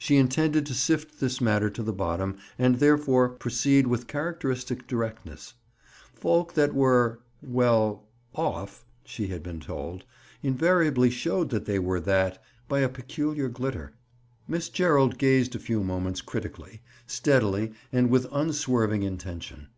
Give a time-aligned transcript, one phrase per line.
[0.00, 5.54] She intended to sift this matter to the bottom and therefore proceeded with characteristic directness.
[6.12, 8.02] Folk that were—well,
[8.34, 10.02] "off," she had been told,
[10.42, 13.92] invariably showed that they were that, by a peculiar glitter.
[14.48, 19.68] Miss Gerald gazed a few moments critically, steadily and with unswerving intention.